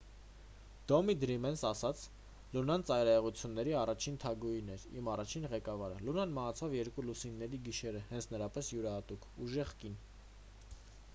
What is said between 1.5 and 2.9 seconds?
ասաց լունան